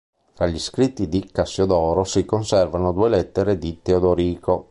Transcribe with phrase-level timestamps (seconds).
[0.33, 4.59] Tra gli scritti di Cassiodoro si conservano due lettere di Teodorico.